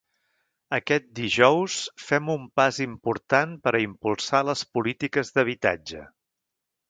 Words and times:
Aquest 0.77 1.03
dijous 1.19 1.75
fem 2.03 2.31
un 2.35 2.47
pas 2.61 2.79
important 2.85 3.53
per 3.67 3.75
a 3.77 3.83
impulsar 3.85 4.41
les 4.49 4.63
polítiques 4.79 5.33
d’habitatge. 5.37 6.05